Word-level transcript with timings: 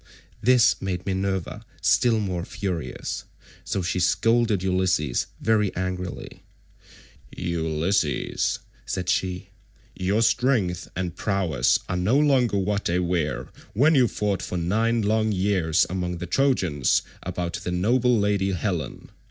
This 0.41 0.81
made 0.81 1.05
Minerva 1.05 1.63
still 1.79 2.19
more 2.19 2.43
furious, 2.43 3.25
so 3.63 3.83
she 3.83 3.99
scolded 3.99 4.63
Ulysses 4.63 5.27
very 5.39 5.71
angrily.173 5.75 7.37
"Ulysses," 7.47 8.57
said 8.83 9.07
she, 9.09 9.49
"your 9.95 10.23
strength 10.23 10.87
and 10.95 11.15
prowess 11.15 11.77
are 11.87 11.97
no 11.97 12.17
longer 12.17 12.57
what 12.57 12.85
they 12.85 12.97
were 12.97 13.49
when 13.73 13.93
you 13.93 14.07
fought 14.07 14.41
for 14.41 14.57
nine 14.57 15.03
long 15.03 15.31
years 15.31 15.85
among 15.87 16.17
the 16.17 16.25
Trojans 16.25 17.03
about 17.21 17.57
the 17.63 17.69
noble 17.71 18.17
lady 18.17 18.53
Helen. 18.53 19.11